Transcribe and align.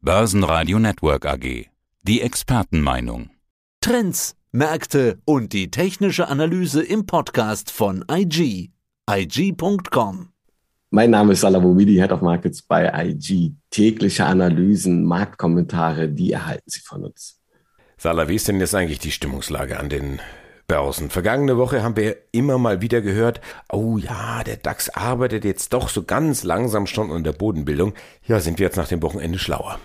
Börsenradio 0.00 0.78
Network 0.78 1.26
AG. 1.26 1.66
Die 2.02 2.20
Expertenmeinung. 2.20 3.30
Trends, 3.80 4.36
Märkte 4.52 5.18
und 5.24 5.52
die 5.52 5.72
technische 5.72 6.28
Analyse 6.28 6.84
im 6.84 7.04
Podcast 7.04 7.72
von 7.72 8.04
IG. 8.08 8.70
IG.com. 9.10 10.28
Mein 10.90 11.10
Name 11.10 11.32
ist 11.32 11.40
Salah 11.40 11.58
Boumidi, 11.58 11.96
Head 11.96 12.12
of 12.12 12.22
Markets 12.22 12.62
bei 12.62 12.88
IG. 13.06 13.54
Tägliche 13.70 14.24
Analysen, 14.24 15.02
Marktkommentare, 15.02 16.08
die 16.08 16.30
erhalten 16.30 16.70
Sie 16.70 16.80
von 16.80 17.04
uns. 17.04 17.40
Salah, 17.96 18.28
wie 18.28 18.36
ist 18.36 18.46
denn 18.46 18.60
jetzt 18.60 18.76
eigentlich 18.76 19.00
die 19.00 19.10
Stimmungslage 19.10 19.80
an 19.80 19.88
den 19.88 20.20
Börsen. 20.68 21.08
Vergangene 21.08 21.56
Woche 21.56 21.82
haben 21.82 21.96
wir 21.96 22.18
immer 22.30 22.58
mal 22.58 22.82
wieder 22.82 23.00
gehört, 23.00 23.40
oh 23.72 23.96
ja, 23.96 24.44
der 24.44 24.58
DAX 24.58 24.90
arbeitet 24.90 25.46
jetzt 25.46 25.72
doch 25.72 25.88
so 25.88 26.02
ganz 26.02 26.44
langsam 26.44 26.86
schon 26.86 27.10
an 27.10 27.24
der 27.24 27.32
Bodenbildung. 27.32 27.94
Ja, 28.26 28.38
sind 28.38 28.58
wir 28.58 28.66
jetzt 28.66 28.76
nach 28.76 28.86
dem 28.86 29.00
Wochenende 29.00 29.38
schlauer? 29.38 29.78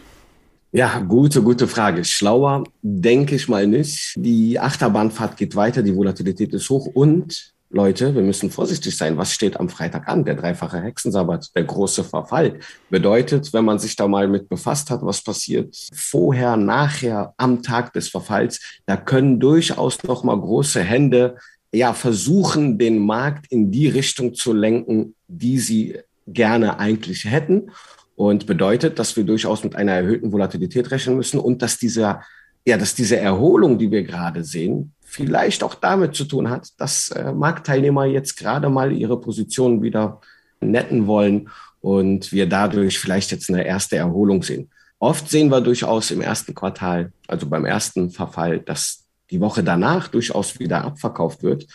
Ja, 0.74 1.00
gute, 1.00 1.42
gute 1.42 1.70
Frage. 1.70 2.04
Schlauer 2.04 2.66
denke 2.82 3.36
ich 3.36 3.48
mal 3.48 3.66
nicht. 3.66 4.16
Die 4.18 4.60
Achterbahnfahrt 4.60 5.38
geht 5.38 5.56
weiter, 5.56 5.84
die 5.84 5.96
Volatilität 5.96 6.54
ist 6.54 6.70
hoch 6.70 6.88
und 6.88 7.53
Leute, 7.74 8.14
wir 8.14 8.22
müssen 8.22 8.52
vorsichtig 8.52 8.96
sein. 8.96 9.18
Was 9.18 9.34
steht 9.34 9.60
am 9.60 9.68
Freitag 9.68 10.08
an? 10.08 10.24
Der 10.24 10.36
dreifache 10.36 10.80
Hexensabbat, 10.80 11.56
der 11.56 11.64
große 11.64 12.04
Verfall. 12.04 12.60
Bedeutet, 12.92 13.52
wenn 13.52 13.66
man 13.66 13.80
sich 13.80 13.96
da 13.96 14.08
mal 14.08 14.28
mit 14.28 14.48
befasst 14.48 14.92
hat, 14.92 15.02
was 15.02 15.24
passiert 15.24 15.76
vorher, 15.92 16.56
nachher, 16.56 17.34
am 17.38 17.64
Tag 17.64 17.92
des 17.94 18.10
Verfalls, 18.10 18.62
da 18.86 18.96
können 18.96 19.40
durchaus 19.40 20.04
noch 20.04 20.24
mal 20.24 20.40
große 20.40 20.82
Hände 20.82 21.38
ja 21.74 21.94
versuchen, 21.94 22.78
den 22.78 23.00
Markt 23.00 23.52
in 23.52 23.72
die 23.72 23.88
Richtung 23.88 24.36
zu 24.36 24.54
lenken, 24.54 25.16
die 25.28 25.58
sie 25.58 25.98
gerne 26.28 26.78
eigentlich 26.78 27.26
hätten. 27.26 27.72
Und 28.16 28.46
bedeutet, 28.46 29.00
dass 29.00 29.18
wir 29.18 29.24
durchaus 29.24 29.64
mit 29.64 29.76
einer 29.76 29.94
erhöhten 29.94 30.32
Volatilität 30.32 30.92
rechnen 30.92 31.18
müssen 31.18 31.40
und 31.40 31.64
dass 31.64 31.80
dieser 31.80 32.22
ja, 32.66 32.78
dass 32.78 32.96
diese 32.96 33.18
Erholung, 33.18 33.78
die 33.78 33.92
wir 33.92 34.04
gerade 34.04 34.44
sehen, 34.44 34.94
vielleicht 35.14 35.62
auch 35.62 35.76
damit 35.76 36.16
zu 36.16 36.26
tun 36.26 36.50
hat, 36.50 36.70
dass 36.78 37.10
äh, 37.12 37.32
Marktteilnehmer 37.32 38.06
jetzt 38.06 38.36
gerade 38.36 38.70
mal 38.70 38.92
ihre 38.92 39.22
Positionen 39.22 39.84
wieder 39.84 40.22
netten 40.60 41.06
wollen 41.06 41.50
und 41.82 42.32
wir 42.32 42.50
dadurch 42.50 42.98
vielleicht 42.98 43.32
jetzt 43.32 43.50
eine 43.50 43.64
erste 43.64 43.96
Erholung 43.96 44.42
sehen. 44.42 44.72
Oft 44.98 45.30
sehen 45.30 45.52
wir 45.52 45.62
durchaus 45.62 46.10
im 46.10 46.22
ersten 46.22 46.56
Quartal, 46.56 47.12
also 47.28 47.46
beim 47.46 47.66
ersten 47.66 48.10
Verfall, 48.10 48.60
dass 48.60 49.04
die 49.30 49.40
Woche 49.40 49.64
danach 49.64 50.08
durchaus 50.08 50.60
wieder 50.60 50.84
abverkauft 50.84 51.44
wird. 51.44 51.68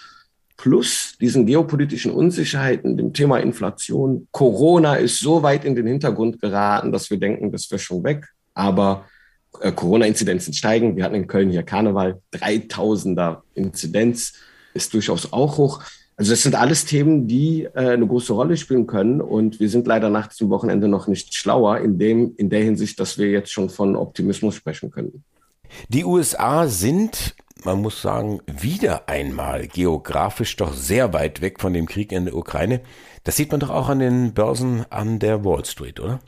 Plus 0.56 1.14
diesen 1.20 1.46
geopolitischen 1.46 2.10
Unsicherheiten, 2.10 2.96
dem 2.96 3.12
Thema 3.12 3.38
Inflation. 3.38 4.26
Corona 4.32 4.96
ist 4.96 5.20
so 5.20 5.44
weit 5.44 5.64
in 5.64 5.76
den 5.76 5.86
Hintergrund 5.86 6.40
geraten, 6.40 6.90
dass 6.90 7.08
wir 7.10 7.20
denken, 7.20 7.52
das 7.52 7.70
wäre 7.70 7.78
schon 7.78 8.02
weg. 8.02 8.26
Aber 8.54 9.04
äh, 9.60 9.72
Corona-Inzidenzen 9.72 10.52
steigen. 10.54 10.96
Wir 10.96 11.04
hatten 11.04 11.14
in 11.14 11.26
Köln 11.26 11.50
hier 11.50 11.62
Karneval, 11.62 12.20
3000er 12.32 13.38
Inzidenz 13.54 14.34
ist 14.74 14.94
durchaus 14.94 15.32
auch 15.32 15.58
hoch. 15.58 15.82
Also 16.16 16.32
das 16.32 16.42
sind 16.42 16.56
alles 16.56 16.84
Themen, 16.84 17.28
die 17.28 17.64
äh, 17.64 17.90
eine 17.90 18.06
große 18.06 18.32
Rolle 18.32 18.56
spielen 18.56 18.86
können. 18.86 19.20
Und 19.20 19.60
wir 19.60 19.68
sind 19.68 19.86
leider 19.86 20.10
nach 20.10 20.26
diesem 20.26 20.50
Wochenende 20.50 20.88
noch 20.88 21.06
nicht 21.06 21.34
schlauer 21.34 21.78
in, 21.78 21.98
dem, 21.98 22.34
in 22.36 22.50
der 22.50 22.62
Hinsicht, 22.62 22.98
dass 22.98 23.18
wir 23.18 23.30
jetzt 23.30 23.52
schon 23.52 23.70
von 23.70 23.94
Optimismus 23.94 24.56
sprechen 24.56 24.90
können. 24.90 25.22
Die 25.88 26.04
USA 26.04 26.66
sind, 26.66 27.36
man 27.64 27.80
muss 27.80 28.02
sagen, 28.02 28.40
wieder 28.46 29.08
einmal 29.08 29.68
geografisch 29.68 30.56
doch 30.56 30.74
sehr 30.74 31.12
weit 31.12 31.40
weg 31.40 31.60
von 31.60 31.72
dem 31.72 31.86
Krieg 31.86 32.10
in 32.10 32.24
der 32.24 32.36
Ukraine. 32.36 32.80
Das 33.22 33.36
sieht 33.36 33.52
man 33.52 33.60
doch 33.60 33.70
auch 33.70 33.88
an 33.88 34.00
den 34.00 34.34
Börsen 34.34 34.86
an 34.90 35.20
der 35.20 35.44
Wall 35.44 35.64
Street, 35.64 36.00
oder? 36.00 36.20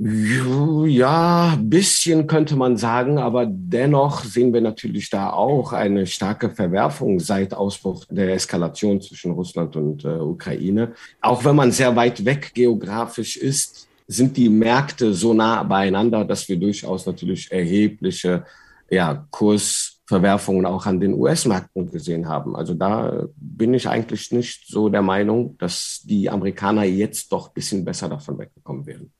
Ja, 0.00 1.58
bisschen 1.60 2.28
könnte 2.28 2.54
man 2.54 2.76
sagen, 2.76 3.18
aber 3.18 3.46
dennoch 3.46 4.22
sehen 4.22 4.52
wir 4.54 4.60
natürlich 4.60 5.10
da 5.10 5.30
auch 5.30 5.72
eine 5.72 6.06
starke 6.06 6.50
Verwerfung 6.50 7.18
seit 7.18 7.52
Ausbruch 7.52 8.04
der 8.08 8.32
Eskalation 8.32 9.00
zwischen 9.00 9.32
Russland 9.32 9.74
und 9.74 10.04
äh, 10.04 10.20
Ukraine. 10.20 10.92
Auch 11.20 11.44
wenn 11.44 11.56
man 11.56 11.72
sehr 11.72 11.96
weit 11.96 12.24
weg 12.24 12.52
geografisch 12.54 13.36
ist, 13.36 13.88
sind 14.06 14.36
die 14.36 14.48
Märkte 14.48 15.12
so 15.14 15.34
nah 15.34 15.64
beieinander, 15.64 16.24
dass 16.24 16.48
wir 16.48 16.58
durchaus 16.58 17.04
natürlich 17.04 17.50
erhebliche 17.50 18.44
ja, 18.88 19.26
Kursverwerfungen 19.32 20.64
auch 20.64 20.86
an 20.86 21.00
den 21.00 21.14
US-Märkten 21.14 21.90
gesehen 21.90 22.28
haben. 22.28 22.54
Also 22.54 22.74
da 22.74 23.26
bin 23.34 23.74
ich 23.74 23.88
eigentlich 23.88 24.30
nicht 24.30 24.68
so 24.68 24.88
der 24.88 25.02
Meinung, 25.02 25.58
dass 25.58 26.02
die 26.04 26.30
Amerikaner 26.30 26.84
jetzt 26.84 27.32
doch 27.32 27.48
bisschen 27.48 27.84
besser 27.84 28.08
davon 28.08 28.38
weggekommen 28.38 28.86
wären. 28.86 29.12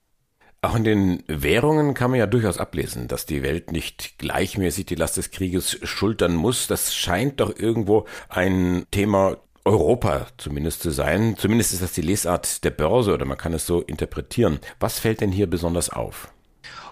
Auch 0.60 0.74
in 0.74 0.82
den 0.82 1.22
Währungen 1.28 1.94
kann 1.94 2.10
man 2.10 2.19
ja 2.19 2.26
durchaus 2.26 2.58
ablesen, 2.58 3.06
dass 3.06 3.26
die 3.26 3.42
Welt 3.44 3.70
nicht 3.70 4.19
gleichmäßig 4.19 4.86
die 4.86 4.96
Last 4.96 5.16
des 5.16 5.30
Krieges 5.30 5.78
schultern 5.84 6.34
muss. 6.34 6.66
Das 6.66 6.96
scheint 6.96 7.38
doch 7.38 7.56
irgendwo 7.56 8.06
ein 8.28 8.84
Thema 8.91 9.36
Europa 9.64 10.26
zumindest 10.36 10.82
zu 10.82 10.91
sein. 10.91 11.36
Zumindest 11.36 11.74
ist 11.74 11.82
das 11.82 11.92
die 11.92 12.02
Lesart 12.02 12.64
der 12.64 12.70
Börse 12.70 13.14
oder 13.14 13.24
man 13.24 13.38
kann 13.38 13.52
es 13.52 13.66
so 13.66 13.82
interpretieren. 13.82 14.58
Was 14.80 14.98
fällt 14.98 15.20
denn 15.20 15.30
hier 15.30 15.46
besonders 15.46 15.91
auf? 15.91 16.32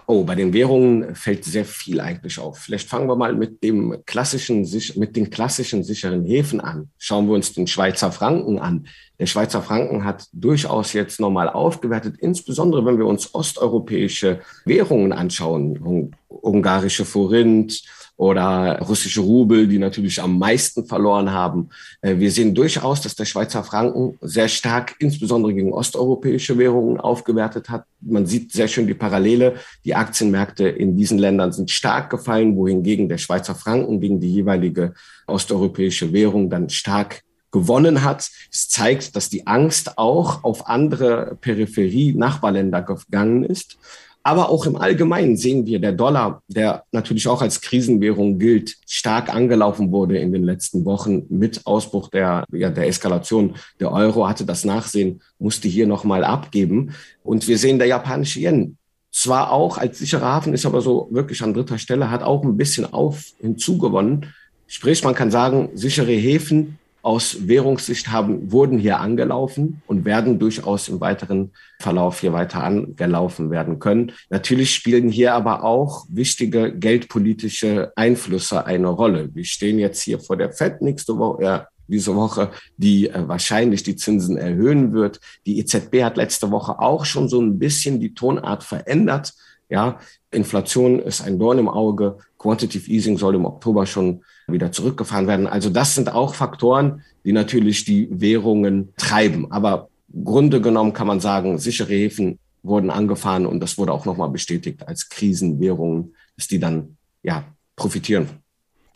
Oh, 0.09 0.23
bei 0.23 0.35
den 0.35 0.53
Währungen 0.53 1.15
fällt 1.15 1.43
sehr 1.43 1.65
viel 1.65 1.99
eigentlich 1.99 2.39
auf. 2.39 2.59
Vielleicht 2.59 2.87
fangen 2.87 3.09
wir 3.09 3.17
mal 3.17 3.35
mit 3.35 3.61
dem 3.61 4.05
klassischen, 4.05 4.65
mit 4.95 5.17
den 5.17 5.29
klassischen 5.29 5.83
sicheren 5.83 6.23
Häfen 6.23 6.61
an. 6.61 6.89
Schauen 6.97 7.27
wir 7.27 7.33
uns 7.33 7.51
den 7.51 7.67
Schweizer 7.67 8.13
Franken 8.13 8.57
an. 8.57 8.87
Der 9.19 9.25
Schweizer 9.25 9.61
Franken 9.61 10.05
hat 10.05 10.29
durchaus 10.31 10.93
jetzt 10.93 11.19
nochmal 11.19 11.49
aufgewertet, 11.49 12.15
insbesondere 12.19 12.85
wenn 12.85 12.97
wir 12.97 13.05
uns 13.05 13.35
osteuropäische 13.35 14.39
Währungen 14.63 15.11
anschauen, 15.11 16.15
ungarische 16.29 17.03
Forint, 17.03 17.83
oder 18.17 18.79
russische 18.79 19.21
Rubel, 19.21 19.67
die 19.67 19.77
natürlich 19.77 20.21
am 20.21 20.39
meisten 20.39 20.85
verloren 20.85 21.31
haben. 21.31 21.69
Äh, 22.01 22.17
wir 22.17 22.31
sehen 22.31 22.55
durchaus, 22.55 23.01
dass 23.01 23.15
der 23.15 23.25
Schweizer 23.25 23.63
Franken 23.63 24.17
sehr 24.21 24.47
stark, 24.47 24.95
insbesondere 24.99 25.53
gegen 25.53 25.71
osteuropäische 25.71 26.57
Währungen, 26.57 26.99
aufgewertet 26.99 27.69
hat. 27.69 27.85
Man 28.01 28.25
sieht 28.25 28.51
sehr 28.51 28.67
schön 28.67 28.87
die 28.87 28.95
Parallele. 28.95 29.55
Die 29.85 29.95
Aktienmärkte 29.95 30.67
in 30.67 30.97
diesen 30.97 31.19
Ländern 31.19 31.51
sind 31.51 31.69
stark 31.69 32.09
gefallen, 32.09 32.57
wohingegen 32.57 33.07
der 33.07 33.19
Schweizer 33.19 33.53
Franken 33.53 34.01
gegen 34.01 34.19
die 34.19 34.33
jeweilige 34.33 34.93
osteuropäische 35.27 36.11
Währung 36.11 36.49
dann 36.49 36.69
stark 36.69 37.21
gewonnen 37.51 38.03
hat. 38.03 38.29
Es 38.51 38.67
zeigt, 38.67 39.15
dass 39.15 39.29
die 39.29 39.47
Angst 39.47 39.97
auch 39.97 40.43
auf 40.43 40.67
andere 40.67 41.37
Peripherie-Nachbarländer 41.39 42.81
gegangen 42.81 43.43
ist. 43.43 43.77
Aber 44.27 44.49
auch 44.49 44.65
im 44.65 44.75
Allgemeinen 44.75 45.37
sehen 45.37 45.65
wir, 45.65 45.79
der 45.79 45.93
Dollar, 45.93 46.43
der 46.49 46.83
natürlich 46.91 47.29
auch 47.29 47.41
als 47.41 47.61
Krisenwährung 47.61 48.39
gilt, 48.39 48.75
stark 48.85 49.33
angelaufen 49.33 49.89
wurde 49.93 50.17
in 50.17 50.33
den 50.33 50.43
letzten 50.43 50.83
Wochen 50.83 51.23
mit 51.29 51.65
Ausbruch 51.65 52.09
der, 52.09 52.43
ja, 52.51 52.69
der 52.69 52.87
Eskalation. 52.89 53.55
Der 53.79 53.89
Euro 53.89 54.27
hatte 54.27 54.43
das 54.43 54.65
Nachsehen, 54.65 55.21
musste 55.39 55.69
hier 55.69 55.87
nochmal 55.87 56.25
abgeben. 56.25 56.93
Und 57.23 57.47
wir 57.47 57.57
sehen 57.57 57.77
der 57.77 57.87
japanische 57.87 58.41
Yen, 58.41 58.75
zwar 59.13 59.53
auch 59.53 59.77
als 59.77 59.99
sicherer 59.99 60.25
Hafen, 60.25 60.53
ist 60.53 60.65
aber 60.65 60.81
so 60.81 61.07
wirklich 61.09 61.41
an 61.41 61.53
dritter 61.53 61.77
Stelle, 61.77 62.11
hat 62.11 62.21
auch 62.21 62.43
ein 62.43 62.57
bisschen 62.57 62.83
auf 62.91 63.27
hinzugewonnen. 63.39 64.33
Sprich, 64.67 65.05
man 65.05 65.15
kann 65.15 65.31
sagen, 65.31 65.69
sichere 65.73 66.11
Häfen 66.11 66.79
aus 67.07 67.47
Währungssicht 67.47 68.09
haben, 68.09 68.51
wurden 68.51 68.77
hier 68.77 68.99
angelaufen 68.99 69.81
und 69.87 70.03
werden 70.03 70.39
durchaus 70.39 70.89
im 70.89 70.99
weiteren 70.99 71.51
Verlauf 71.79 72.19
hier 72.19 72.33
weiter 72.33 72.61
angelaufen 72.61 73.49
werden 73.49 73.79
können. 73.79 74.11
Natürlich 74.29 74.75
spielen 74.75 75.07
hier 75.07 75.33
aber 75.33 75.63
auch 75.63 76.05
wichtige 76.09 76.77
geldpolitische 76.77 77.93
Einflüsse 77.95 78.65
eine 78.65 78.89
Rolle. 78.89 79.33
Wir 79.33 79.45
stehen 79.45 79.79
jetzt 79.79 80.01
hier 80.01 80.19
vor 80.19 80.35
der 80.35 80.51
FED 80.51 80.81
nächste 80.81 81.17
Woche, 81.17 81.43
äh, 81.43 81.59
diese 81.87 82.13
Woche, 82.13 82.51
die 82.75 83.07
äh, 83.07 83.25
wahrscheinlich 83.25 83.83
die 83.83 83.95
Zinsen 83.95 84.35
erhöhen 84.35 84.91
wird. 84.91 85.21
Die 85.45 85.59
EZB 85.59 86.03
hat 86.03 86.17
letzte 86.17 86.51
Woche 86.51 86.77
auch 86.79 87.05
schon 87.05 87.29
so 87.29 87.39
ein 87.39 87.57
bisschen 87.57 88.01
die 88.01 88.15
Tonart 88.15 88.65
verändert. 88.65 89.33
Ja, 89.69 89.97
Inflation 90.29 90.99
ist 90.99 91.21
ein 91.21 91.39
Dorn 91.39 91.59
im 91.59 91.69
Auge. 91.69 92.17
Quantitative 92.37 92.91
Easing 92.91 93.17
soll 93.17 93.35
im 93.35 93.45
Oktober 93.45 93.85
schon 93.85 94.25
wieder 94.47 94.71
zurückgefahren 94.71 95.27
werden. 95.27 95.47
Also 95.47 95.69
das 95.69 95.95
sind 95.95 96.11
auch 96.11 96.33
Faktoren, 96.33 97.01
die 97.25 97.33
natürlich 97.33 97.85
die 97.85 98.07
Währungen 98.11 98.93
treiben. 98.97 99.51
Aber 99.51 99.89
Grunde 100.23 100.61
genommen 100.61 100.93
kann 100.93 101.07
man 101.07 101.19
sagen, 101.19 101.59
sichere 101.59 101.93
Häfen 101.93 102.39
wurden 102.63 102.89
angefahren 102.89 103.45
und 103.45 103.59
das 103.59 103.77
wurde 103.77 103.91
auch 103.91 104.05
nochmal 104.05 104.29
bestätigt 104.29 104.87
als 104.87 105.09
Krisenwährungen, 105.09 106.15
dass 106.35 106.47
die 106.47 106.59
dann 106.59 106.97
ja 107.23 107.43
profitieren 107.75 108.29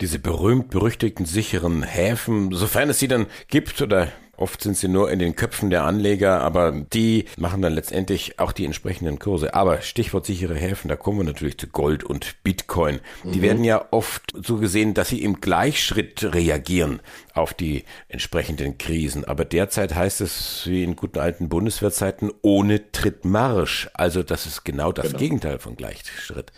diese 0.02 0.18
berühmt-berüchtigten 0.18 1.26
sicheren 1.26 1.84
Häfen, 1.84 2.50
sofern 2.52 2.90
es 2.90 2.98
sie 2.98 3.06
dann 3.06 3.26
gibt 3.46 3.80
oder 3.80 4.08
Oft 4.38 4.62
sind 4.62 4.78
sie 4.78 4.88
nur 4.88 5.10
in 5.10 5.18
den 5.18 5.36
Köpfen 5.36 5.68
der 5.68 5.84
Anleger, 5.84 6.40
aber 6.40 6.72
die 6.72 7.26
machen 7.36 7.60
dann 7.60 7.74
letztendlich 7.74 8.38
auch 8.38 8.52
die 8.52 8.64
entsprechenden 8.64 9.18
Kurse. 9.18 9.52
Aber 9.52 9.82
Stichwort 9.82 10.24
sichere 10.24 10.54
Häfen, 10.54 10.88
da 10.88 10.96
kommen 10.96 11.18
wir 11.18 11.24
natürlich 11.24 11.58
zu 11.58 11.66
Gold 11.66 12.02
und 12.02 12.42
Bitcoin. 12.42 13.00
Die 13.24 13.38
mhm. 13.38 13.42
werden 13.42 13.64
ja 13.64 13.86
oft 13.90 14.22
so 14.34 14.56
gesehen, 14.56 14.94
dass 14.94 15.10
sie 15.10 15.22
im 15.22 15.42
Gleichschritt 15.42 16.34
reagieren 16.34 17.00
auf 17.34 17.52
die 17.52 17.84
entsprechenden 18.08 18.78
Krisen. 18.78 19.26
Aber 19.26 19.44
derzeit 19.44 19.94
heißt 19.94 20.22
es 20.22 20.62
wie 20.64 20.82
in 20.82 20.96
guten 20.96 21.18
alten 21.18 21.50
Bundeswehrzeiten 21.50 22.32
ohne 22.40 22.90
Trittmarsch. 22.90 23.90
Also 23.92 24.22
das 24.22 24.46
ist 24.46 24.64
genau 24.64 24.92
das 24.92 25.08
genau. 25.08 25.18
Gegenteil 25.18 25.58
von 25.58 25.76
Gleichschritt. 25.76 26.52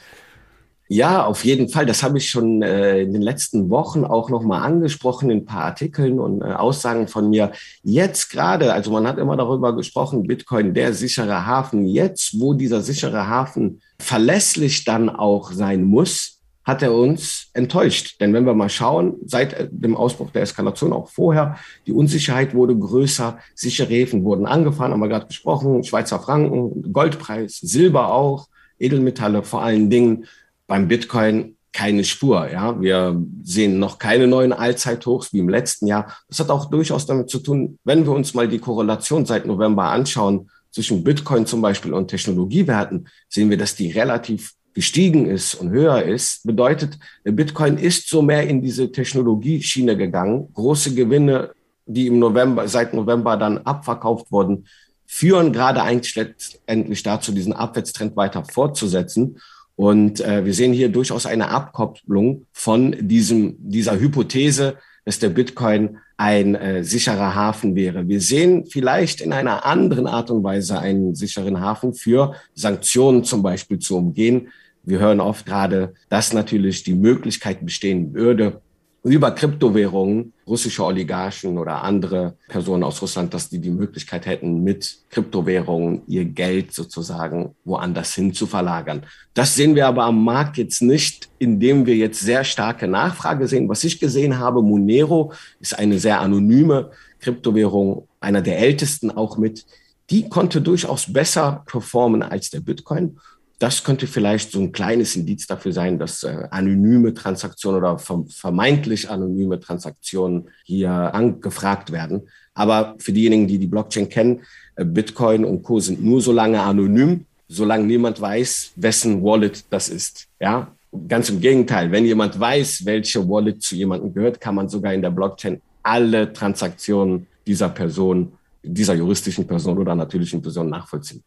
Ja, 0.89 1.25
auf 1.25 1.45
jeden 1.45 1.69
Fall. 1.69 1.87
Das 1.87 2.03
habe 2.03 2.19
ich 2.19 2.29
schon 2.29 2.61
äh, 2.63 3.01
in 3.01 3.15
den 3.15 3.23
letzten 3.23 3.71
Wochen 3.71 4.05
auch 4.05 4.29
nochmal 4.29 4.63
angesprochen 4.63 5.31
in 5.31 5.39
ein 5.39 5.45
paar 5.47 5.65
Artikeln 5.65 6.19
und 6.19 6.43
äh, 6.43 6.45
Aussagen 6.45 7.09
von 7.09 7.31
mir. 7.31 7.53
Jetzt 7.83 8.31
gerade, 8.31 8.73
also 8.73 8.91
man 8.91 9.07
hat 9.07 9.19
immer 9.19 9.37
darüber 9.37 9.75
gesprochen, 9.75 10.27
Bitcoin, 10.27 10.75
der 10.75 10.93
sichere 10.93 11.47
Hafen. 11.47 11.87
Jetzt, 11.87 12.39
wo 12.39 12.53
dieser 12.53 12.83
sichere 12.83 13.29
Hafen 13.29 13.81
verlässlich 13.99 14.85
dann 14.85 15.09
auch 15.09 15.53
sein 15.53 15.85
muss, 15.85 16.35
hat 16.65 16.83
er 16.83 16.95
uns 16.95 17.49
enttäuscht. 17.55 18.21
Denn 18.21 18.33
wenn 18.35 18.45
wir 18.45 18.55
mal 18.55 18.69
schauen, 18.69 19.15
seit 19.25 19.55
äh, 19.55 19.69
dem 19.71 19.97
Ausbruch 19.97 20.33
der 20.33 20.43
Eskalation, 20.43 20.93
auch 20.93 21.09
vorher, 21.09 21.57
die 21.87 21.93
Unsicherheit 21.93 22.55
wurde 22.55 22.77
größer, 22.77 23.39
sichere 23.55 23.89
Häfen 23.89 24.23
wurden 24.25 24.45
angefahren, 24.45 24.93
haben 24.93 25.01
wir 25.01 25.09
gerade 25.09 25.27
besprochen, 25.27 25.83
Schweizer 25.83 26.21
Franken, 26.21 26.93
Goldpreis, 26.93 27.59
Silber 27.59 28.13
auch, 28.13 28.49
Edelmetalle 28.79 29.43
vor 29.43 29.63
allen 29.63 29.89
Dingen 29.89 30.27
beim 30.67 30.89
Bitcoin 30.89 31.57
keine 31.73 32.05
Spur. 32.05 32.49
Ja, 32.51 32.81
wir 32.81 33.21
sehen 33.43 33.79
noch 33.79 33.99
keine 33.99 34.29
neuen 34.29 34.53
Allzeithochs 34.53 35.33
wie 35.33 35.41
im 35.41 35.49
letzten 35.49 35.87
Jahr. 35.87 36.17
Das 36.29 36.39
hat 36.39 36.51
auch 36.51 36.67
durchaus 36.67 37.05
damit 37.05 37.29
zu 37.29 37.41
tun, 37.41 37.79
wenn 37.85 38.07
wir 38.07 38.13
uns 38.13 38.33
mal 38.33 38.49
die 38.49 38.61
Korrelation 38.61 39.27
seit 39.27 39.45
November 39.45 39.85
anschauen 39.85 40.49
zwischen 40.71 41.05
Bitcoin 41.05 41.47
zum 41.47 41.61
Beispiel 41.61 41.93
und 41.93 42.09
Technologiewerten, 42.09 43.09
sehen 43.29 43.51
wir, 43.51 43.57
dass 43.57 43.75
die 43.75 43.91
relativ 43.91 44.55
gestiegen 44.73 45.27
ist 45.27 45.55
und 45.55 45.71
höher 45.71 46.03
ist. 46.03 46.45
Bedeutet, 46.45 46.99
Bitcoin 47.23 47.79
ist 47.79 48.09
so 48.09 48.23
mehr 48.23 48.47
in 48.49 48.61
diese 48.61 48.91
Technologieschiene 48.91 49.97
gegangen. 49.97 50.49
Große 50.53 50.95
Gewinne, 50.95 51.51
die 51.87 52.09
im 52.09 52.19
November, 52.19 52.67
seit 52.69 52.93
November 52.93 53.37
dann 53.37 53.59
abverkauft 53.59 54.31
wurden, 54.33 54.67
führen 55.07 55.53
gerade 55.53 55.83
eigentlich 55.83 56.17
letztendlich 56.17 57.03
dazu, 57.03 57.31
diesen 57.31 57.53
Abwärtstrend 57.53 58.17
weiter 58.17 58.45
fortzusetzen. 58.45 59.39
Und 59.77 60.21
äh, 60.21 60.45
wir 60.45 60.55
sehen 60.55 60.73
hier 60.73 60.89
durchaus 60.89 61.27
eine 61.27 61.49
Abkopplung 61.49 62.47
von 62.53 62.97
diesem, 63.01 63.57
dieser 63.59 63.99
Hypothese, 63.99 64.77
dass 65.05 65.19
der 65.19 65.31
Bitcoin 65.31 65.99
ein 66.17 66.55
äh, 66.55 66.85
sicherer 66.85 67.35
Hafen 67.35 67.75
wäre. 67.75 68.07
Wir 68.07 68.21
sehen 68.21 68.67
vielleicht 68.67 69.21
in 69.21 69.33
einer 69.33 69.67
anderen 69.67 70.07
Art 70.07 70.31
und 70.31 70.45
Weise 70.45 70.79
einen 70.79 71.15
sicheren 71.15 71.61
Hafen 71.61 71.93
für 71.93 72.35
Sanktionen 72.55 73.25
zum 73.25 73.43
Beispiel 73.43 73.81
zu 73.81 73.97
umgehen. 73.97 74.49
Wir 74.85 75.01
hören 75.01 75.21
oft 75.21 75.45
gerade, 75.45 75.95
dass 76.09 76.33
natürlich 76.33 76.85
die 76.85 76.95
Möglichkeit 76.95 77.65
bestehen 77.65 78.15
würde, 78.15 78.61
über 79.05 79.33
Kryptowährungen 79.33 80.33
russische 80.47 80.83
Oligarchen 80.83 81.59
oder 81.59 81.83
andere 81.83 82.37
Personen 82.49 82.83
aus 82.85 83.03
Russland, 83.03 83.35
dass 83.35 83.51
die 83.51 83.59
die 83.59 83.71
Möglichkeit 83.71 84.25
hätten, 84.25 84.65
mit 84.65 84.99
Kryptowährungen 85.11 86.03
ihr 86.07 86.25
Geld 86.25 86.73
sozusagen 86.73 87.55
woanders 87.65 88.15
hin 88.15 88.33
zu 88.33 88.47
verlagern. 88.47 89.03
Das 89.35 89.55
sehen 89.55 89.75
wir 89.75 89.87
aber 89.87 90.05
am 90.05 90.25
Markt 90.25 90.57
jetzt 90.57 90.81
nicht, 90.81 91.29
indem 91.39 91.85
wir 91.85 91.97
jetzt 91.97 92.21
sehr 92.21 92.45
starke 92.45 92.89
Nachfrage 92.89 93.47
sehen. 93.47 93.69
Was 93.69 93.85
ich 93.85 94.01
gesehen 94.01 94.39
habe, 94.39 94.63
Monero 94.63 95.33
ist 95.61 95.79
eine 95.79 95.99
sehr 95.99 96.21
anonyme 96.21 96.91
Kryptowährung, 97.21 98.09
einer 98.21 98.41
der 98.41 98.59
ältesten 98.59 99.11
auch 99.11 99.37
mit. 99.37 99.67
Die 100.11 100.29
konnte 100.29 100.63
durchaus 100.63 101.13
besser 101.13 101.63
performen 101.67 102.23
als 102.23 102.51
der 102.51 102.61
Bitcoin 102.61 103.19
das 103.59 103.85
könnte 103.85 104.07
vielleicht 104.07 104.51
so 104.51 104.61
ein 104.61 104.73
kleines 104.73 105.17
Indiz 105.17 105.47
dafür 105.47 105.73
sein, 105.73 105.99
dass 105.99 106.23
äh, 106.23 106.49
anonyme 106.51 107.15
Transaktionen 107.15 107.79
oder 107.79 107.99
vermeintlich 107.99 109.09
anonyme 109.09 109.61
Transaktionen 109.61 110.49
hier 110.65 110.91
angefragt 110.91 111.93
werden. 111.93 112.29
Aber 112.55 112.95
für 112.99 113.13
diejenigen, 113.13 113.47
die 113.47 113.59
die 113.59 113.67
Blockchain 113.67 114.09
kennen, 114.09 114.43
äh, 114.77 114.85
Bitcoin 114.85 115.45
und 115.45 115.63
Co. 115.63 115.81
sind 115.81 116.03
nur 116.03 116.21
so 116.21 116.33
lange 116.33 116.61
anonym, 116.61 117.27
solange 117.49 117.85
niemand 117.85 118.21
weiß, 118.21 118.73
wessen 118.77 119.23
Wallet 119.23 119.65
das 119.71 119.89
ist. 119.89 120.27
Ja, 120.41 120.73
ganz 121.09 121.29
im 121.29 121.41
Gegenteil. 121.41 121.91
Wenn 121.91 122.05
jemand 122.05 122.39
weiß, 122.39 122.85
welche 122.85 123.29
Wallet 123.29 123.63
zu 123.63 123.77
jemandem 123.77 124.13
gehört, 124.13 124.41
kann 124.41 124.55
man 124.55 124.69
sogar 124.69 124.93
in 124.93 125.03
der 125.03 125.11
Blockchain 125.11 125.61
alle 125.83 126.33
Transaktionen 126.33 127.27
dieser 127.47 127.69
Person, 127.69 128.33
dieser 128.63 128.95
juristischen 128.95 129.47
Person 129.47 129.79
oder 129.79 129.95
natürlichen 129.95 130.41
Person 130.41 130.71
nachvollziehen. 130.71 131.23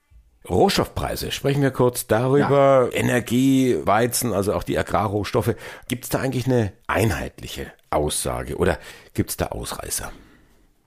Rohstoffpreise, 0.49 1.31
sprechen 1.31 1.61
wir 1.61 1.71
kurz 1.71 2.07
darüber. 2.07 2.89
Ja. 2.91 2.97
Energie, 2.97 3.77
Weizen, 3.83 4.33
also 4.33 4.53
auch 4.53 4.63
die 4.63 4.77
Agrarrohstoffe. 4.77 5.55
Gibt 5.87 6.05
es 6.05 6.09
da 6.09 6.19
eigentlich 6.19 6.45
eine 6.45 6.71
einheitliche 6.87 7.71
Aussage 7.89 8.55
oder 8.57 8.77
gibt 9.13 9.31
es 9.31 9.37
da 9.37 9.47
Ausreißer? 9.47 10.11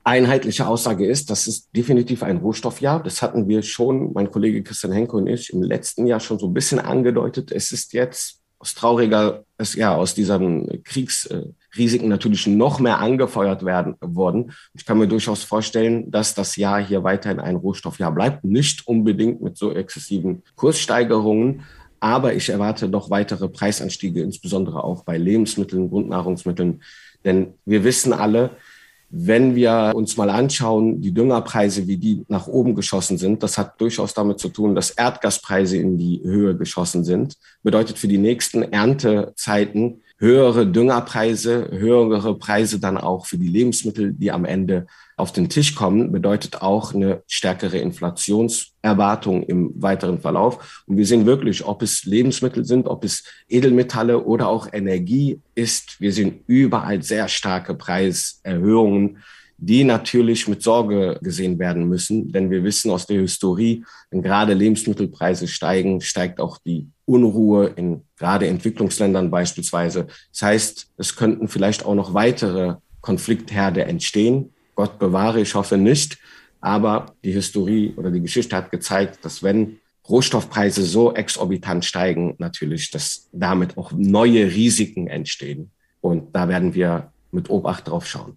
Einheitliche 0.02 0.66
Aussage 0.66 1.06
ist, 1.06 1.28
das 1.28 1.46
ist 1.46 1.68
definitiv 1.76 2.22
ein 2.22 2.38
Rohstoffjahr. 2.38 3.02
Das 3.02 3.20
hatten 3.20 3.48
wir 3.48 3.62
schon, 3.62 4.12
mein 4.14 4.30
Kollege 4.30 4.62
Christian 4.62 4.92
Henke 4.92 5.16
und 5.16 5.26
ich, 5.26 5.52
im 5.52 5.62
letzten 5.62 6.06
Jahr 6.06 6.20
schon 6.20 6.38
so 6.38 6.46
ein 6.46 6.54
bisschen 6.54 6.78
angedeutet. 6.78 7.52
Es 7.52 7.70
ist 7.70 7.92
jetzt 7.92 8.39
aus 8.60 8.74
trauriger, 8.74 9.44
ja, 9.74 9.96
aus 9.96 10.14
diesen 10.14 10.82
Kriegsrisiken 10.84 12.08
natürlich 12.08 12.46
noch 12.46 12.78
mehr 12.78 12.98
angefeuert 12.98 13.64
werden 13.64 13.96
worden. 14.00 14.52
Ich 14.74 14.84
kann 14.84 14.98
mir 14.98 15.08
durchaus 15.08 15.42
vorstellen, 15.42 16.10
dass 16.10 16.34
das 16.34 16.56
Jahr 16.56 16.84
hier 16.84 17.02
weiterhin 17.02 17.40
ein 17.40 17.56
Rohstoffjahr 17.56 18.12
bleibt. 18.12 18.44
Nicht 18.44 18.86
unbedingt 18.86 19.40
mit 19.40 19.56
so 19.56 19.72
exzessiven 19.72 20.42
Kurssteigerungen, 20.56 21.62
aber 22.00 22.34
ich 22.34 22.50
erwarte 22.50 22.88
doch 22.90 23.08
weitere 23.08 23.48
Preisanstiege, 23.48 24.22
insbesondere 24.22 24.84
auch 24.84 25.04
bei 25.04 25.16
Lebensmitteln, 25.16 25.88
Grundnahrungsmitteln. 25.88 26.82
Denn 27.24 27.54
wir 27.64 27.82
wissen 27.82 28.12
alle, 28.12 28.50
wenn 29.10 29.56
wir 29.56 29.92
uns 29.94 30.16
mal 30.16 30.30
anschauen, 30.30 31.00
die 31.00 31.12
Düngerpreise, 31.12 31.88
wie 31.88 31.96
die 31.96 32.24
nach 32.28 32.46
oben 32.46 32.76
geschossen 32.76 33.18
sind, 33.18 33.42
das 33.42 33.58
hat 33.58 33.80
durchaus 33.80 34.14
damit 34.14 34.38
zu 34.38 34.48
tun, 34.48 34.76
dass 34.76 34.90
Erdgaspreise 34.90 35.76
in 35.76 35.98
die 35.98 36.20
Höhe 36.22 36.56
geschossen 36.56 37.02
sind. 37.02 37.34
Bedeutet 37.64 37.98
für 37.98 38.06
die 38.06 38.18
nächsten 38.18 38.62
Erntezeiten 38.62 40.02
höhere 40.18 40.66
Düngerpreise, 40.66 41.68
höhere 41.72 42.38
Preise 42.38 42.78
dann 42.78 42.98
auch 42.98 43.26
für 43.26 43.38
die 43.38 43.48
Lebensmittel, 43.48 44.12
die 44.12 44.30
am 44.30 44.44
Ende 44.44 44.86
auf 45.20 45.32
den 45.32 45.48
Tisch 45.48 45.74
kommen, 45.74 46.10
bedeutet 46.10 46.62
auch 46.62 46.94
eine 46.94 47.22
stärkere 47.26 47.78
Inflationserwartung 47.78 49.42
im 49.44 49.70
weiteren 49.80 50.20
Verlauf. 50.20 50.82
Und 50.86 50.96
wir 50.96 51.06
sehen 51.06 51.26
wirklich, 51.26 51.64
ob 51.64 51.82
es 51.82 52.04
Lebensmittel 52.04 52.64
sind, 52.64 52.86
ob 52.86 53.04
es 53.04 53.24
Edelmetalle 53.48 54.24
oder 54.24 54.48
auch 54.48 54.68
Energie 54.72 55.40
ist. 55.54 56.00
Wir 56.00 56.12
sehen 56.12 56.40
überall 56.46 57.02
sehr 57.02 57.28
starke 57.28 57.74
Preiserhöhungen, 57.74 59.18
die 59.62 59.84
natürlich 59.84 60.48
mit 60.48 60.62
Sorge 60.62 61.18
gesehen 61.22 61.58
werden 61.58 61.86
müssen. 61.86 62.32
Denn 62.32 62.50
wir 62.50 62.64
wissen 62.64 62.90
aus 62.90 63.06
der 63.06 63.20
Historie, 63.20 63.84
wenn 64.10 64.22
gerade 64.22 64.54
Lebensmittelpreise 64.54 65.46
steigen, 65.46 66.00
steigt 66.00 66.40
auch 66.40 66.58
die 66.58 66.88
Unruhe 67.04 67.72
in 67.76 68.02
gerade 68.16 68.46
Entwicklungsländern 68.46 69.30
beispielsweise. 69.30 70.06
Das 70.32 70.42
heißt, 70.42 70.90
es 70.96 71.14
könnten 71.14 71.48
vielleicht 71.48 71.84
auch 71.84 71.94
noch 71.94 72.14
weitere 72.14 72.76
Konfliktherde 73.02 73.84
entstehen. 73.84 74.54
Gott 74.74 74.98
bewahre, 74.98 75.40
ich 75.40 75.54
hoffe 75.54 75.76
nicht. 75.76 76.18
Aber 76.60 77.14
die 77.24 77.32
Historie 77.32 77.94
oder 77.96 78.10
die 78.10 78.20
Geschichte 78.20 78.54
hat 78.56 78.70
gezeigt, 78.70 79.24
dass 79.24 79.42
wenn 79.42 79.78
Rohstoffpreise 80.08 80.82
so 80.82 81.14
exorbitant 81.14 81.84
steigen, 81.84 82.34
natürlich, 82.38 82.90
dass 82.90 83.28
damit 83.32 83.78
auch 83.78 83.92
neue 83.92 84.46
Risiken 84.46 85.06
entstehen. 85.06 85.70
Und 86.00 86.34
da 86.34 86.48
werden 86.48 86.74
wir 86.74 87.12
mit 87.30 87.48
Obacht 87.48 87.88
drauf 87.88 88.06
schauen. 88.06 88.36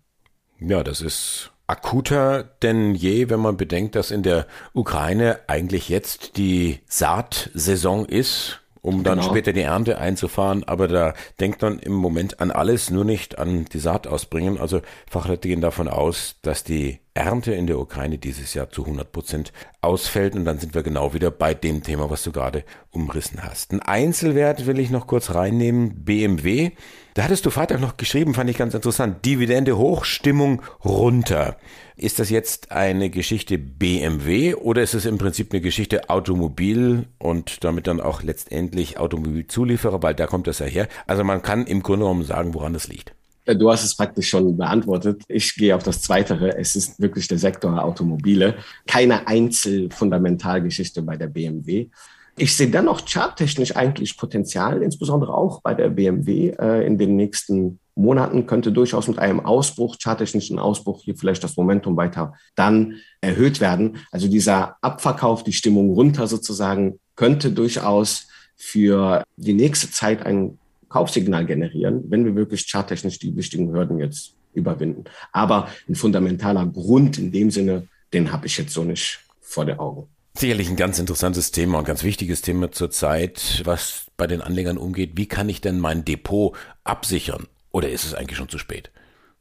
Ja, 0.59 0.83
das 0.83 1.01
ist 1.01 1.51
akuter 1.67 2.43
denn 2.61 2.93
je, 2.93 3.29
wenn 3.29 3.39
man 3.39 3.57
bedenkt, 3.57 3.95
dass 3.95 4.11
in 4.11 4.23
der 4.23 4.47
Ukraine 4.73 5.39
eigentlich 5.47 5.89
jetzt 5.89 6.37
die 6.37 6.79
Saatsaison 6.87 8.05
ist 8.05 8.61
um 8.83 9.03
dann 9.03 9.19
genau. 9.19 9.29
später 9.29 9.53
die 9.53 9.61
Ernte 9.61 9.97
einzufahren. 9.97 10.63
Aber 10.65 10.87
da 10.87 11.13
denkt 11.39 11.61
man 11.63 11.79
im 11.79 11.93
Moment 11.93 12.39
an 12.39 12.51
alles, 12.51 12.91
nur 12.91 13.05
nicht 13.05 13.39
an 13.39 13.65
die 13.65 13.79
Saat 13.79 14.05
ausbringen. 14.05 14.59
Also 14.59 14.81
Fachleute 15.09 15.47
gehen 15.47 15.61
davon 15.61 15.87
aus, 15.87 16.35
dass 16.41 16.63
die 16.63 16.99
Ernte 17.15 17.53
in 17.53 17.67
der 17.67 17.79
Ukraine 17.79 18.17
dieses 18.17 18.53
Jahr 18.53 18.69
zu 18.69 18.83
100 18.83 19.11
Prozent 19.11 19.53
ausfällt. 19.81 20.35
Und 20.35 20.45
dann 20.45 20.59
sind 20.59 20.73
wir 20.73 20.83
genau 20.83 21.13
wieder 21.13 21.31
bei 21.31 21.53
dem 21.53 21.83
Thema, 21.83 22.09
was 22.09 22.23
du 22.23 22.31
gerade 22.31 22.63
umrissen 22.91 23.43
hast. 23.43 23.71
Ein 23.71 23.81
Einzelwert 23.81 24.65
will 24.65 24.79
ich 24.79 24.89
noch 24.89 25.07
kurz 25.07 25.33
reinnehmen. 25.33 26.03
BMW. 26.03 26.71
Da 27.13 27.23
hattest 27.23 27.45
du 27.45 27.51
Freitag 27.51 27.79
noch 27.79 27.97
geschrieben, 27.97 28.33
fand 28.33 28.49
ich 28.49 28.57
ganz 28.57 28.73
interessant. 28.73 29.23
Dividende 29.23 29.77
hoch, 29.77 30.03
Stimmung 30.03 30.63
runter. 30.83 31.57
Ist 31.95 32.17
das 32.17 32.31
jetzt 32.31 32.71
eine 32.71 33.11
Geschichte 33.11 33.59
BMW 33.59 34.55
oder 34.55 34.81
ist 34.81 34.95
es 34.95 35.05
im 35.05 35.19
Prinzip 35.19 35.53
eine 35.53 35.61
Geschichte 35.61 36.09
Automobil 36.09 37.05
und 37.19 37.63
damit 37.63 37.85
dann 37.85 38.01
auch 38.01 38.23
letztendlich 38.23 38.97
Automobilzulieferer, 38.97 40.01
weil 40.01 40.15
da 40.15 40.25
kommt 40.25 40.47
das 40.47 40.57
ja 40.57 40.65
her. 40.65 40.87
Also 41.05 41.23
man 41.23 41.43
kann 41.43 41.67
im 41.67 41.83
Grunde 41.83 42.05
genommen 42.05 42.23
sagen, 42.23 42.55
woran 42.55 42.73
es 42.73 42.87
liegt. 42.87 43.13
Äh, 43.45 43.55
du 43.55 43.71
hast 43.71 43.83
es 43.83 43.95
praktisch 43.95 44.29
schon 44.29 44.57
beantwortet. 44.57 45.23
Ich 45.27 45.55
gehe 45.55 45.75
auf 45.75 45.83
das 45.83 46.01
Zweitere. 46.01 46.57
Es 46.57 46.75
ist 46.75 46.99
wirklich 46.99 47.27
der 47.27 47.37
Sektor 47.37 47.83
Automobile. 47.83 48.55
Keine 48.87 49.27
Einzelfundamentalgeschichte 49.27 51.01
bei 51.01 51.17
der 51.17 51.27
BMW. 51.27 51.89
Ich 52.35 52.55
sehe 52.57 52.69
dennoch 52.69 53.05
charttechnisch 53.05 53.75
eigentlich 53.75 54.17
Potenzial, 54.17 54.81
insbesondere 54.81 55.35
auch 55.35 55.61
bei 55.61 55.75
der 55.75 55.89
BMW 55.89 56.49
äh, 56.49 56.85
in 56.85 56.97
den 56.97 57.15
nächsten 57.15 57.79
Monaten 57.95 58.47
könnte 58.47 58.71
durchaus 58.71 59.07
mit 59.07 59.19
einem 59.19 59.39
Ausbruch, 59.39 59.97
charttechnischen 60.01 60.57
Ausbruch, 60.57 61.03
hier 61.03 61.15
vielleicht 61.15 61.43
das 61.43 61.55
Momentum 61.57 61.95
weiter 61.95 62.33
dann 62.55 62.95
erhöht 63.21 63.61
werden. 63.61 63.97
Also 64.11 64.27
dieser 64.27 64.77
Abverkauf, 64.81 65.43
die 65.43 65.53
Stimmung 65.53 65.91
runter 65.91 66.25
sozusagen, 66.25 66.99
könnte 67.15 67.51
durchaus 67.51 68.27
für 68.55 69.23
die 69.35 69.53
nächste 69.53 69.91
Zeit 69.91 70.25
ein 70.25 70.57
Kaufsignal 70.93 71.47
generieren, 71.47 72.03
wenn 72.09 72.23
wir 72.23 72.35
wirklich 72.35 72.67
charttechnisch 72.69 73.17
die 73.17 73.35
wichtigen 73.35 73.73
Hürden 73.73 73.97
jetzt 73.97 74.35
überwinden. 74.53 75.05
Aber 75.31 75.67
ein 75.89 75.95
fundamentaler 75.95 76.67
Grund 76.67 77.17
in 77.17 77.31
dem 77.31 77.49
Sinne, 77.49 77.87
den 78.13 78.31
habe 78.31 78.45
ich 78.45 78.59
jetzt 78.59 78.73
so 78.73 78.83
nicht 78.83 79.19
vor 79.41 79.65
den 79.65 79.79
Augen. 79.79 80.07
Sicherlich 80.37 80.69
ein 80.69 80.75
ganz 80.75 80.99
interessantes 80.99 81.49
Thema 81.49 81.79
und 81.79 81.85
ganz 81.85 82.03
wichtiges 82.03 82.43
Thema 82.43 82.71
zurzeit, 82.71 83.63
was 83.65 84.05
bei 84.17 84.27
den 84.27 84.41
Anlegern 84.41 84.77
umgeht. 84.77 85.13
Wie 85.15 85.25
kann 85.25 85.49
ich 85.49 85.61
denn 85.61 85.79
mein 85.79 86.05
Depot 86.05 86.55
absichern? 86.83 87.47
Oder 87.71 87.89
ist 87.89 88.05
es 88.05 88.13
eigentlich 88.13 88.37
schon 88.37 88.49
zu 88.49 88.59
spät? 88.59 88.91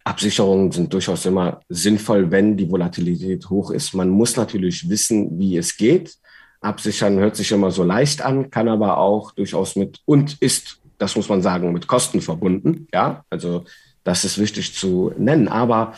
Absicherungen 0.05 0.73
sind 0.73 0.91
durchaus 0.95 1.27
immer 1.27 1.61
sinnvoll, 1.69 2.31
wenn 2.31 2.57
die 2.57 2.71
Volatilität 2.71 3.51
hoch 3.51 3.71
ist. 3.71 3.93
Man 3.93 4.09
muss 4.09 4.37
natürlich 4.37 4.89
wissen, 4.89 5.39
wie 5.39 5.59
es 5.59 5.77
geht. 5.77 6.17
Absichern 6.63 7.19
hört 7.19 7.37
sich 7.37 7.53
immer 7.53 7.71
so 7.71 7.85
leicht 7.85 8.23
an, 8.23 8.51
kann 8.51 8.69
aber 8.69 8.97
auch 8.97 9.33
durchaus 9.33 9.77
mit 9.77 10.01
und 10.07 10.41
ist, 10.41 10.82
das 11.03 11.17
muss 11.17 11.29
man 11.29 11.43
sagen, 11.43 11.73
mit 11.73 11.89
Kosten 11.89 12.21
verbunden. 12.21 12.87
Ja, 12.95 13.25
also 13.29 13.65
das 14.05 14.25
ist 14.25 14.39
wichtig 14.39 14.73
zu 14.73 15.13
nennen. 15.19 15.49
Aber 15.49 15.95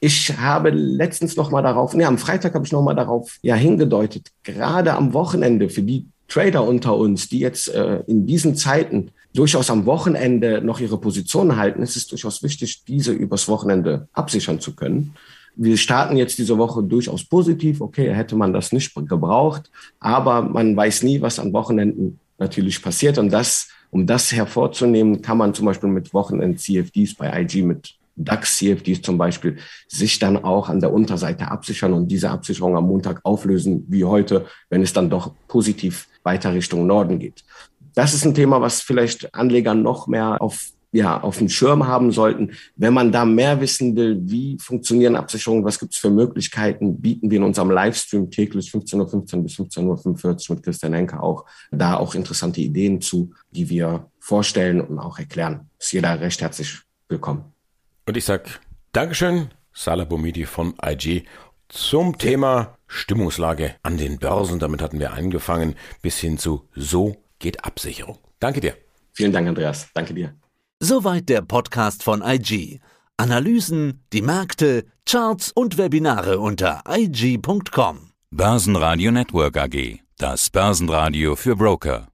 ich 0.00 0.34
habe 0.38 0.70
letztens 0.70 1.36
noch 1.36 1.50
mal 1.50 1.60
darauf, 1.60 1.92
nee, 1.92 2.06
am 2.06 2.16
Freitag 2.16 2.54
habe 2.54 2.64
ich 2.64 2.72
noch 2.72 2.82
mal 2.82 2.94
darauf 2.94 3.38
ja 3.42 3.54
hingedeutet, 3.54 4.28
gerade 4.44 4.94
am 4.94 5.12
Wochenende 5.12 5.68
für 5.68 5.82
die 5.82 6.06
Trader 6.28 6.66
unter 6.66 6.96
uns, 6.96 7.28
die 7.28 7.38
jetzt 7.38 7.68
äh, 7.68 8.00
in 8.06 8.26
diesen 8.26 8.56
Zeiten 8.56 9.10
durchaus 9.34 9.68
am 9.68 9.84
Wochenende 9.84 10.62
noch 10.62 10.80
ihre 10.80 10.98
Position 10.98 11.56
halten, 11.56 11.82
ist 11.82 11.96
es 11.96 12.06
durchaus 12.06 12.42
wichtig, 12.42 12.84
diese 12.84 13.12
übers 13.12 13.48
Wochenende 13.48 14.08
absichern 14.14 14.58
zu 14.58 14.74
können. 14.74 15.14
Wir 15.54 15.76
starten 15.76 16.16
jetzt 16.16 16.38
diese 16.38 16.56
Woche 16.56 16.82
durchaus 16.82 17.24
positiv. 17.24 17.82
Okay, 17.82 18.12
hätte 18.12 18.36
man 18.36 18.54
das 18.54 18.72
nicht 18.72 18.94
gebraucht, 18.94 19.70
aber 20.00 20.40
man 20.40 20.74
weiß 20.74 21.02
nie, 21.02 21.20
was 21.20 21.38
an 21.38 21.52
Wochenenden 21.52 22.18
natürlich 22.38 22.82
passiert. 22.82 23.18
Und 23.18 23.30
das, 23.30 23.68
um 23.90 24.06
das 24.06 24.32
hervorzunehmen, 24.32 25.22
kann 25.22 25.38
man 25.38 25.54
zum 25.54 25.66
Beispiel 25.66 25.88
mit 25.88 26.12
Wochenend-CFDs 26.12 27.14
bei 27.14 27.42
IG 27.42 27.62
mit 27.62 27.94
DAX-CFDs 28.16 29.02
zum 29.02 29.18
Beispiel 29.18 29.58
sich 29.88 30.18
dann 30.18 30.42
auch 30.42 30.68
an 30.68 30.80
der 30.80 30.92
Unterseite 30.92 31.50
absichern 31.50 31.92
und 31.92 32.08
diese 32.08 32.30
Absicherung 32.30 32.76
am 32.76 32.86
Montag 32.86 33.20
auflösen, 33.24 33.84
wie 33.88 34.04
heute, 34.04 34.46
wenn 34.70 34.82
es 34.82 34.92
dann 34.92 35.10
doch 35.10 35.32
positiv 35.48 36.08
weiter 36.22 36.54
Richtung 36.54 36.86
Norden 36.86 37.18
geht. 37.18 37.44
Das 37.94 38.14
ist 38.14 38.24
ein 38.24 38.34
Thema, 38.34 38.60
was 38.60 38.80
vielleicht 38.80 39.34
Anleger 39.34 39.74
noch 39.74 40.06
mehr 40.06 40.40
auf 40.40 40.70
ja, 40.96 41.20
auf 41.20 41.38
dem 41.38 41.48
Schirm 41.48 41.86
haben 41.86 42.10
sollten. 42.10 42.52
Wenn 42.76 42.94
man 42.94 43.12
da 43.12 43.24
mehr 43.24 43.60
wissen 43.60 43.94
will, 43.96 44.18
wie 44.22 44.56
funktionieren 44.58 45.14
Absicherungen, 45.14 45.64
was 45.64 45.78
gibt 45.78 45.92
es 45.92 45.98
für 45.98 46.10
Möglichkeiten, 46.10 47.00
bieten 47.00 47.30
wir 47.30 47.38
in 47.38 47.44
unserem 47.44 47.70
Livestream 47.70 48.30
täglich 48.30 48.70
15.15 48.70 49.36
Uhr 49.36 49.42
bis 49.42 49.54
15.45 49.58 50.50
Uhr 50.50 50.56
mit 50.56 50.64
Christian 50.64 50.94
Henke 50.94 51.22
auch 51.22 51.44
da 51.70 51.96
auch 51.96 52.14
interessante 52.14 52.60
Ideen 52.60 53.00
zu, 53.00 53.32
die 53.50 53.68
wir 53.68 54.10
vorstellen 54.18 54.80
und 54.80 54.98
auch 54.98 55.18
erklären. 55.18 55.68
Ist 55.78 55.92
jeder 55.92 56.18
recht 56.20 56.40
herzlich 56.40 56.80
willkommen. 57.08 57.44
Und 58.06 58.16
ich 58.16 58.24
sag 58.24 58.60
Dankeschön, 58.92 59.50
Salah 59.74 60.04
Bomidi 60.04 60.46
von 60.46 60.74
IG 60.82 61.24
zum 61.68 62.16
Thema 62.16 62.78
Stimmungslage 62.86 63.74
an 63.82 63.98
den 63.98 64.18
Börsen. 64.18 64.58
Damit 64.58 64.80
hatten 64.80 64.98
wir 64.98 65.12
angefangen 65.12 65.74
bis 66.00 66.18
hin 66.18 66.38
zu 66.38 66.68
So 66.74 67.16
geht 67.38 67.64
Absicherung. 67.64 68.18
Danke 68.40 68.60
dir. 68.60 68.74
Vielen 69.12 69.32
Dank, 69.32 69.48
Andreas. 69.48 69.88
Danke 69.92 70.14
dir. 70.14 70.34
Soweit 70.88 71.28
der 71.28 71.42
Podcast 71.42 72.04
von 72.04 72.22
IG. 72.22 72.78
Analysen, 73.16 74.04
die 74.12 74.22
Märkte, 74.22 74.84
Charts 75.04 75.50
und 75.50 75.78
Webinare 75.78 76.38
unter 76.38 76.84
IG.com. 76.88 78.12
Börsenradio 78.30 79.10
Network 79.10 79.56
AG. 79.56 79.98
Das 80.16 80.48
Börsenradio 80.48 81.34
für 81.34 81.56
Broker. 81.56 82.06